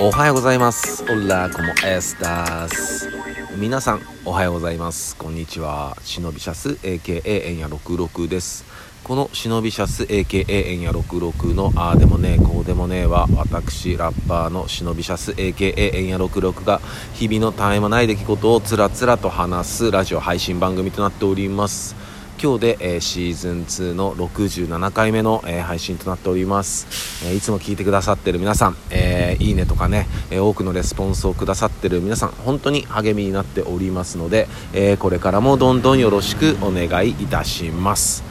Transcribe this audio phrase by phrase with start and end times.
[0.00, 1.02] おはようございます。
[1.10, 3.08] オラコモエスタス
[3.56, 5.16] 皆さんおはようございます。
[5.16, 5.96] こんにちは。
[6.02, 8.64] シノビシャス AKA エンヤ66です。
[9.02, 16.80] このシノビシャス AKA エンヤ66のあーでもねえこうでもねえは私ラッパーのシノビシャス AKA エンヤ66が
[17.14, 21.96] 日々の絶え間ない出来事をつらつらと話すラジオ配信番組となっております。
[22.40, 26.86] 今日で、えーシーズン2の67回目の、えー配信となっております、
[27.26, 38.22] えーいつも聞いてくださってる皆さん、えーいいねとかね、え多くのレスポンスをくださってる皆さん本当に励みになっておりますので、えこれからもどんどんよろしくお願いいたします。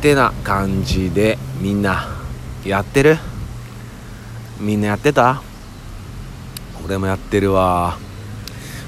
[0.00, 2.08] てな感じでみんな
[2.64, 3.18] やってる？
[4.60, 5.42] みんなやってた？
[6.84, 7.98] 俺もやってるわ。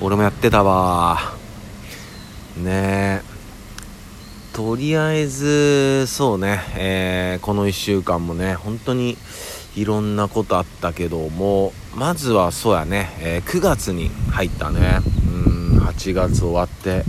[0.00, 1.18] 俺もやってたわ。
[2.56, 3.23] ねえ。
[4.54, 9.16] とりあえずそうね、えーこの1週間もね本当に
[9.74, 15.00] いろんなことあったけどもまずはそうやね、えー9月に入ったね。
[15.26, 17.02] うん8月終わって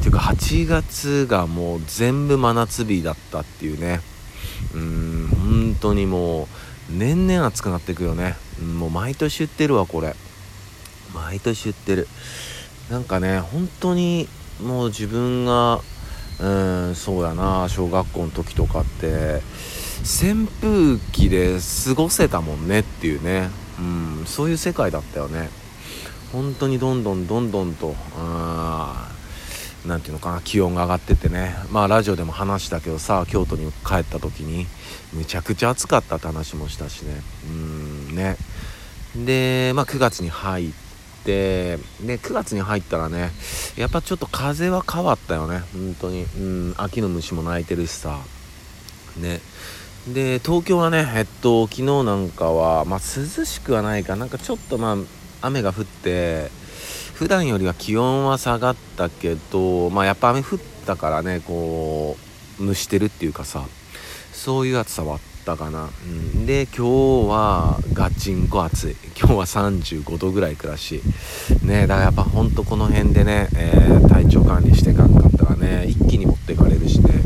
[0.00, 4.00] ていうか8月がもう全部真夏日だったっていうね。
[4.74, 6.46] うん本当にもう
[6.90, 8.34] 年々暑くなっていくよね、
[8.78, 10.16] もう毎年言ってるわこれ。
[11.14, 12.08] 毎年言ってる。
[12.90, 14.28] なんかね本当に
[14.60, 15.80] もう自分が
[16.40, 16.48] う
[16.90, 19.42] んそうやな小学校の時とかって。
[20.02, 25.50] 扇風機で過ごせたもんねっていうね、うん、そういう世界だったよね。
[26.32, 31.54] 本当にどんどんどんどんとあーなんていうのかな気温が上がっててね。
[31.70, 34.66] まあラジオでも話したけどさ京都に帰った時に
[35.12, 37.20] むちゃくちゃ暑かったって話もしたしね。
[37.48, 37.52] う
[38.12, 38.36] んね。
[39.16, 40.89] でまあ9月に入って
[41.24, 43.30] で9月に入ったらね
[43.76, 45.62] やっぱちょっと風は変わったよね。
[45.72, 46.24] 本当に。
[46.24, 48.18] うん秋の虫も鳴いてるしさ。
[49.16, 49.40] ね。
[50.08, 54.96] で東京はねえっと昨日なんかはまあ涼しくはないかなんかちょっとまあ
[55.46, 56.50] 雨が降って
[57.14, 62.16] 普段よりは気温は下がったけどまあやっぱ雨降ったからねこ
[62.58, 63.66] う蒸してるっていうかさ。
[64.40, 68.96] そういう暑さはあったかな、うん、で今日はガチンコ暑い。
[69.18, 71.02] 今日は35度ぐらいいくらし。
[71.62, 77.22] いねだからやっぱほんとこの辺でね、えー体調管理していかんかったらね一気に持ってかれるしね。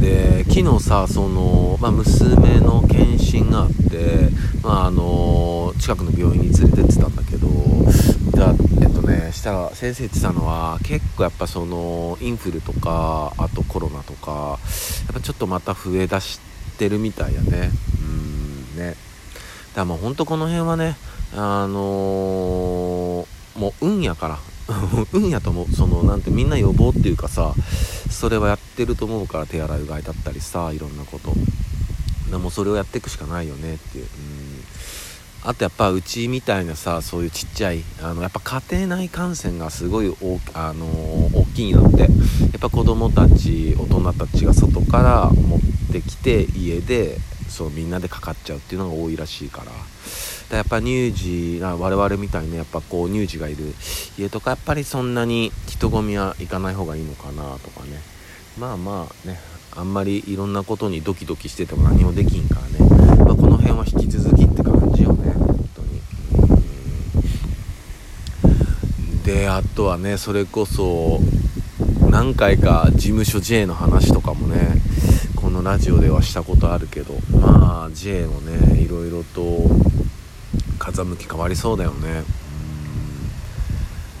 [0.00, 4.28] で昨日さその、まあ、娘の検診があって、
[4.62, 7.48] まあ、あの近くの病院に連れてってたんだけど
[8.34, 8.73] じゃあえっとね
[9.44, 14.58] した先生言ってたのは結構やっぱそのインフルとかあとコロナとか
[15.04, 16.40] やっぱちょっとまた増えだし
[16.78, 17.70] てるみたいやね。
[18.00, 18.88] うんね。
[18.88, 18.96] だか
[19.76, 20.96] らもうほんとこの辺はね
[21.34, 23.26] あのー
[23.58, 24.38] もう運やから。
[25.12, 25.72] 運やと思う。
[25.72, 27.54] そのなんてみんな予防っていうかさ
[28.10, 31.34] それはやってると思うから手洗いうがいだったりさいろんなこと。
[32.30, 34.64] でもそれをやっていくしかないよねっていう、うん、
[35.44, 42.10] あとやっぱうちみたいなさそういうちっちゃいあのやっぱ家庭内感染がすごい大,、あのー大きいのってやっ
[42.60, 45.60] ぱ子供たち大人たちが外から持っ
[45.92, 47.18] てきて家で
[47.48, 49.72] そうみんなでかかっちゃうっていうのが多いらしいから。
[50.50, 53.74] だやっぱ乳児な我々みたいにやっぱこう乳児がいる
[54.18, 58.02] 家とかやっぱりそんなに人混みは行かない方がいいのかなとかね。
[58.58, 59.38] まあまあね
[59.76, 62.78] あんまりいろんなことにドキドキしてても何もできんからね、
[63.24, 66.00] まあ、この辺は引き続きって感じよね本当に
[68.44, 71.18] うんであとはねそれこそ
[72.10, 74.80] 何回か事務所 J の話とかもね
[75.34, 79.68] このラジオではしたことあるけどまあ J もねいろいろと
[80.78, 82.10] 風向き変わりそうだよね。
[82.10, 82.24] うん。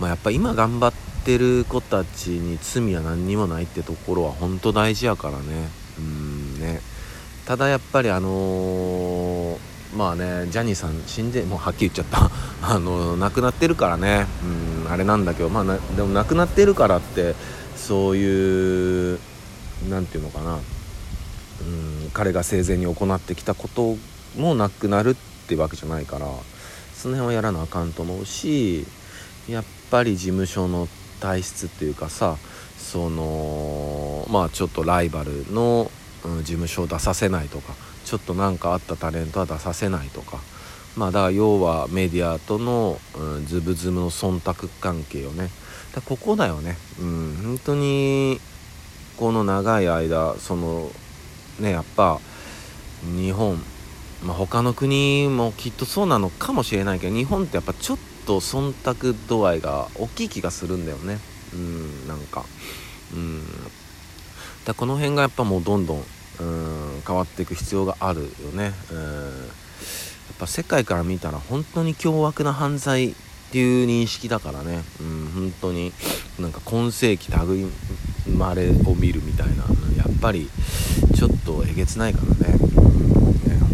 [0.00, 0.92] まあやっぱ今頑張っ
[1.24, 5.68] てる子たちに罪は何にもないってところは本当大事やからね。
[5.98, 6.80] うんね。
[7.46, 9.58] ただやっぱりあのー
[9.96, 12.30] まあねジャニーさん死んでもうはっきり言っちゃった。
[12.60, 14.26] あの亡くなってるからね。
[14.42, 14.67] うん。
[14.88, 17.34] あれなんだけどまあなでも亡くなってるからって
[17.76, 19.18] そういう
[19.88, 20.58] なんていうのかな。
[21.60, 23.96] うん彼が生前に行ってきたこと
[24.36, 25.14] もなくなるっ
[25.48, 26.26] てわけじゃないから
[26.94, 28.86] その辺はやらなあかんと思うし
[29.48, 30.88] やっぱり事務所の
[31.20, 32.36] 体質っていうかさ
[32.76, 37.74] そのまあちょっとライバルの、うん事務所を出させないとか
[38.04, 40.40] ちょっと何かあったタレントは出させないとか
[40.98, 45.48] まあだから要はメディアとの、うん、ズブズブの忖度関係よね。
[45.94, 46.76] だここだよね。
[47.00, 48.40] うん本当に
[49.16, 50.90] この長い間その
[51.60, 52.20] ねやっぱ
[53.16, 53.62] 日本
[54.24, 61.18] まあ、他の国もきっとそうなのかもしれないけど日本ってやっぱちょっと忖度度合いが大きい気がするんだよね。
[61.52, 62.44] うんなんか。
[63.14, 63.44] うん。
[64.64, 66.04] だこの辺がやっぱもうどんどん
[66.40, 68.72] うん変わっていく必要があるよね。
[68.90, 69.50] うん。
[70.38, 73.14] ぱ世界から見たら本当に凶悪な犯罪っ
[73.50, 75.92] ていう認識だからね、うん、本当に。
[76.38, 77.66] なんか今世紀類
[78.36, 79.64] まれを見るみたいな。
[79.96, 80.48] やっぱり
[81.16, 83.70] ちょっとえげつないからね,、うん、ね本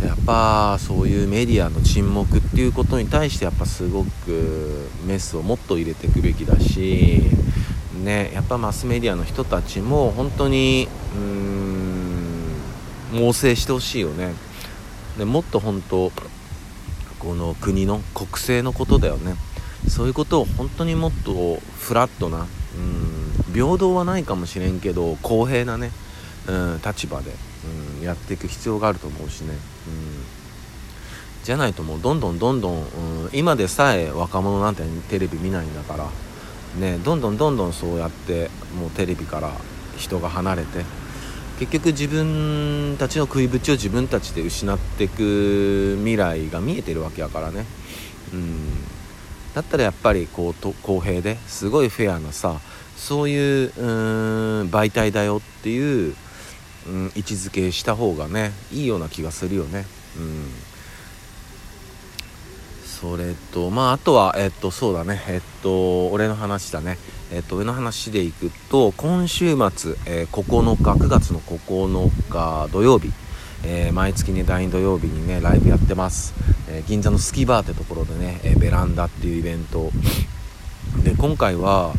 [0.00, 0.08] 当に。
[0.08, 7.22] やっぱそういうメディアの沈黙っていうことに対してやっぱすごくメスをもっと入れていくべきだし
[8.04, 12.38] ねやっぱマスメディアの人たちも本当にうーん
[13.12, 14.34] 猛省してほしいよね。
[15.18, 16.10] でもっと本当
[17.18, 19.34] この国の国政のことだよね。
[19.88, 25.90] そういうことを本当にもっとフラットな、うん、平等はないかもしれんけど公平なね、
[26.48, 27.32] うん、立場で、
[28.00, 29.58] うん、やっていく必要があると思うしね、うん、
[31.44, 32.86] じゃないともうどんどんどんどん、うん、
[33.32, 36.08] 今でさえ若者なんてテレビ見ないんだから
[36.80, 39.52] ねどんどんどんどんそうやってもうテレビから
[39.96, 40.84] 人が離れて
[41.58, 47.64] 結局自分たちの食いぶちを自分たちで失っていく未来が見えてるわけやからね。
[48.32, 48.84] うん。
[49.54, 52.60] だったらやっぱりこうと公平ですごいフェアなさ
[52.96, 53.82] そういうう
[54.66, 56.14] ん媒体だよっていう、
[56.86, 59.84] うん、位置づけした方がねいいような気がするよね。
[60.16, 60.67] うん。
[63.00, 65.22] それとまああとはえっとそうだね。
[65.28, 66.98] えっと俺の話だね。
[67.30, 73.12] えっと、上の話でいくと今週末、えー、9日9月の9日土曜日、
[73.64, 76.32] えー、毎月ね第2土曜日にねライブやってます、
[76.70, 79.90] えー、銀座のスキーバーってところでね、えベランダっていうイベント。
[81.04, 81.92] で今回は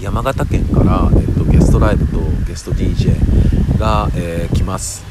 [0.00, 2.18] 山形県から、えっと、ゲストライブと
[2.48, 5.04] ゲスト DJ が、え来ます。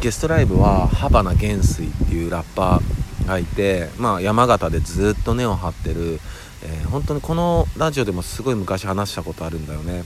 [0.00, 2.93] ゲストライブはハバナ元帥っていうラッパー
[3.26, 6.20] がいて、まあ、山形でずっと根を張ってる
[6.64, 10.04] えー、本当にこのラジオでもすごい昔話したことあるんだよね。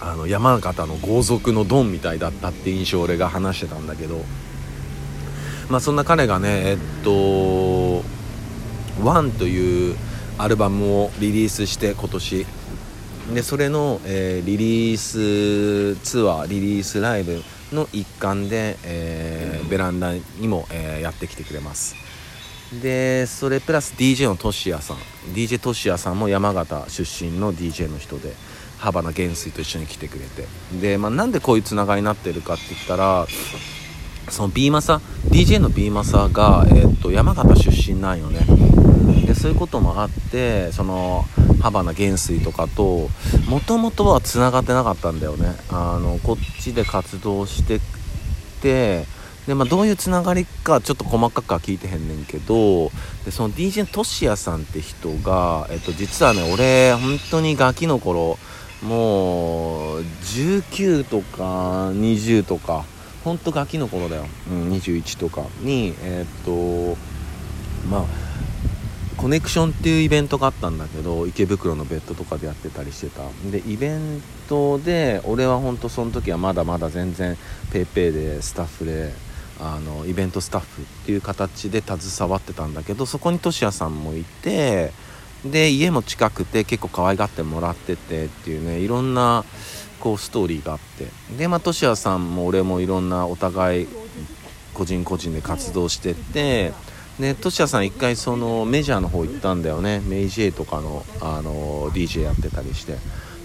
[0.00, 4.20] あの山形の豪族のドンみたいだったって印象俺が話してたんだけど。
[5.70, 8.02] まあそんな彼がねえっと
[9.02, 9.96] 「ワンという
[10.36, 12.46] アルバムをリリースして今年。
[13.32, 17.40] でそれの、えー、リリースツアーリリースライブ
[17.72, 21.94] の一環で、えー、ベランダにも、えー、やってきてくれます。
[22.80, 24.96] でそれプラス DJ のトシヤさん。
[25.34, 28.32] DJ トシヤさんも山形出身の DJ の人で
[28.78, 30.46] 幅名元帥と一緒に来てくれて。
[30.80, 33.26] で、まあ、なんでこういうつながりになってるかって言ったら
[34.30, 38.40] その B マサ DJ の B マサが、えー、っと山形出身なんよね。
[39.26, 41.24] でそういうこともあってその
[41.60, 43.08] 幅名元帥とかと
[43.48, 45.54] もともとはつながってなかったんだよね。
[45.70, 47.80] あのこっちで活動して
[48.62, 49.04] て
[49.46, 52.90] で、まあ、どういうつながりかちょっと細かくは聞いてへんねんけど
[53.24, 58.38] でその DJ トシヤさんって人が、えっと、実はね俺本当にガキの頃
[58.82, 62.84] もう19とか20とか
[63.24, 66.96] ほんとガキの頃だよ、うん、21とかにえっと
[67.88, 68.32] まあ
[69.16, 73.22] コネクションっていうイベントがあったんだけど池袋のベッドとかでやってたりしてた。
[73.50, 77.36] でイベントで俺は本当その時はまだまだ全然
[77.70, 79.12] PayPay でスタッフで
[79.64, 84.90] あのイベントスタッフっていう形で携わってたんだけどそこにとしやさんもいて
[85.44, 89.44] で家も近くて結構可愛がってもらっててっていうねいろんな
[90.00, 91.06] こうストーリーがあって。
[91.36, 93.88] でまあとしやさんも俺もいろんなお互い
[94.74, 96.72] 個人個人で活動してて
[97.20, 100.00] でトシヤさん一回そのメジャーの方行ったんだよね。
[100.06, 102.96] メイジェイとかのあの DJ やってたりして。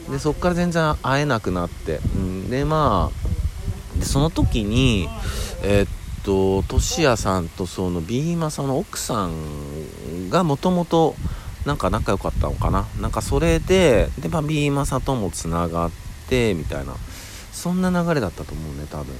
[0.10, 5.10] でそっから全然会えなくなって、うん、でまあでその時に
[5.63, 5.88] えー、っ
[6.27, 11.15] ととしやさんとそのビーマさんの奥さんがもともと
[11.65, 12.86] なんか仲良かったのかな？
[13.00, 15.91] なんかそれでで、まあ、ビーマサともつながっ
[16.27, 16.96] てみたいな。
[17.53, 19.15] そんな流れだったと思うね多分。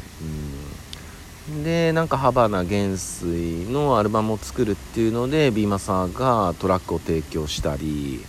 [1.52, 1.64] うん。
[1.64, 8.20] でなんかハバナ元帥のアルバムを作るっていうのでビーマサがトラックを提供したり。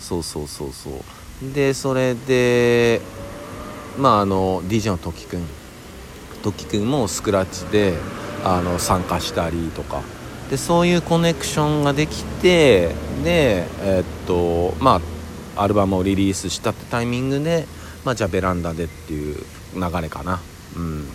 [0.00, 1.52] そうそうそうそう。
[1.52, 3.02] でそれで
[3.98, 5.46] まああの DJ の時くん
[6.42, 7.94] 時くんもスクラッチで
[8.44, 10.02] あの参加したりとか。
[10.50, 12.88] でそういうコネクションができて
[13.24, 15.00] でえー、っとま
[15.56, 17.66] あアルバムをリリースしたってタイミングで、
[18.04, 19.36] まあ、じゃあベランダでっていう
[19.74, 20.40] 流れかな。
[20.76, 21.06] うん。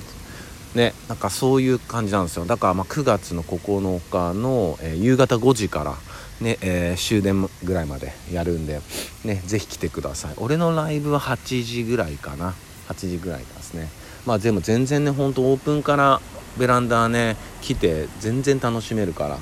[0.75, 2.46] ねなんかそういう感じなんですよ。
[2.46, 5.96] だからま9月の9日の、えー、夕方5時から
[6.41, 8.79] ねえー、終電ぐらいまでやるんで、
[9.25, 10.34] ね、ぜひ来てください。
[10.38, 12.53] 俺のライブは8時ぐらいかな。
[12.89, 13.89] 8時ぐらいですね。
[14.25, 16.22] まあでも全然ねほんとオープンから
[16.57, 19.39] ベランダね来て全然楽しめるから、うん、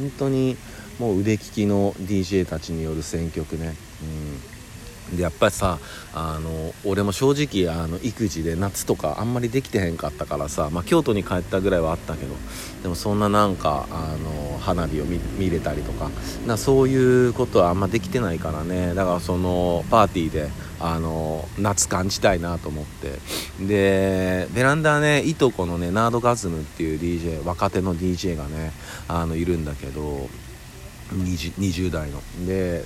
[0.00, 0.56] 本当に
[0.98, 4.55] もう腕利きの DJ たちによる選曲ね、うん、
[5.14, 5.78] でやっぱりさ
[6.14, 12.34] あの俺も正直あの育児で夏とかあんまりできてへんかったからさ、まあ、京都に帰ったぐらいはあったけど
[12.82, 16.10] でもそんななんかあの花火を見れたりとか
[16.46, 18.94] なそういうことはあんまできてないからね。
[18.94, 20.48] だからそのパーティーで
[20.80, 23.18] あの夏感じたいなと思って。
[23.64, 28.72] でベランダねいとこのねナードガズムっていう DJ 若手の DJ がね
[29.08, 30.28] あのいるんだけど
[31.12, 32.20] 20, 20代の。
[32.46, 32.84] で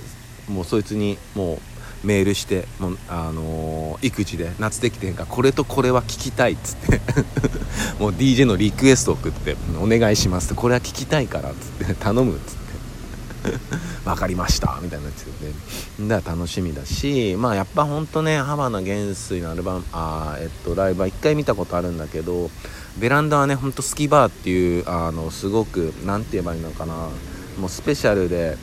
[0.49, 1.59] もうそいつにもう
[2.05, 7.01] メールしてもう、あのー、育児で夏できてへんかこれとこれは聞きたいっつって。
[7.99, 12.61] もう DJ のリクエスト送って「お願いします」ってこれは聞きたいからっつって頼むっつって。
[14.05, 15.31] 分かりましたみたいになってて
[16.09, 22.51] だから楽しみだしまあやっぱほんとね浜名元帥のアルバムあえっとライブは1回見たことあるんだけど
[22.99, 27.09] ベランダはねほんとスキバーっていうあのすごく何て言えばいいのかな。
[27.59, 28.57] もうスペシャルで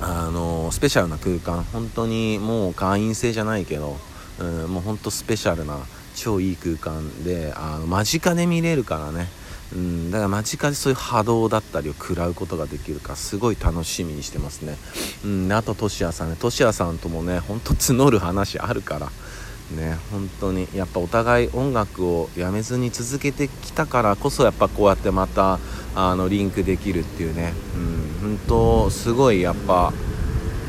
[0.00, 3.96] あのスペシャルな空間本当にもう会員制じゃないけど、
[4.38, 5.78] うん、もう本当スペシャルな
[6.14, 9.28] 超いい空間であの間近で見れるからね、
[9.72, 14.76] うん、だから間近でそういう波動だったりを食らうことができるかすごい楽しみにしてますね、
[15.24, 16.36] うん、あとトシヤさんね。
[16.38, 19.10] トシヤさんともねほんと募る話あるから。
[19.70, 25.58] ね本当にやっぱお互い音楽をやめずに続けてきたからこそやっぱこうやってまた
[25.94, 27.52] あのリンクできるっていうね、
[28.22, 29.92] うん、本当すごいやっぱ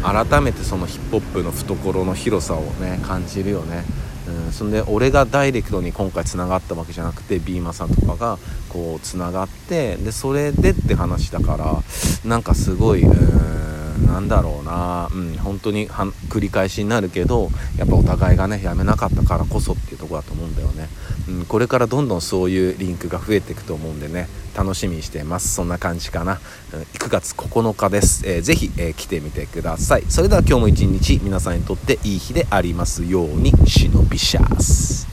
[0.04, 3.84] 改めてそのヒップホップの懐の広さをね感じるよね。
[4.28, 11.84] うん、そんで俺がダイレクトに今回つながったわけじゃなくてビーマさんとかがこうつながってでそれでって話だから
[12.28, 20.88] なんかすごいうんんなんだろうな、うん、本当に繰り返しになるけどやっぱお互いがねやめなかったからこそっていうとこだと思うんだよね、
[21.30, 25.54] うん、これからどんどんそういうリンクが増えていくと思うんでね楽しみにしてます。
[25.54, 26.40] そんな感じかな、
[26.74, 30.04] うん、9月9日です、えー、ぜひ、えー、来てみてください。
[30.08, 35.08] それでは今日も一日皆さんにとっていい日でありますように忍びシャース